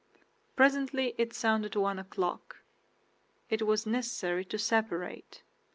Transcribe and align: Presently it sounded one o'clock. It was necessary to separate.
Presently 0.55 1.13
it 1.19 1.31
sounded 1.31 1.75
one 1.75 1.99
o'clock. 1.99 2.63
It 3.51 3.67
was 3.67 3.85
necessary 3.85 4.43
to 4.45 4.57
separate. 4.57 5.43